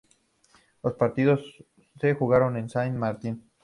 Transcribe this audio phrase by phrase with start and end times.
[0.81, 1.63] Los partidos
[1.99, 3.47] se jugaron en Saint Martin.